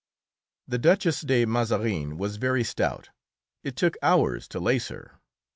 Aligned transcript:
The 0.67 0.79
Duchess 0.79 1.21
de 1.21 1.45
Mazarin 1.45 2.17
was 2.17 2.37
very 2.37 2.63
stout; 2.63 3.11
it 3.63 3.75
took 3.75 3.97
hours 4.01 4.47
to 4.47 4.59
lace 4.59 4.87
her. 4.87 5.19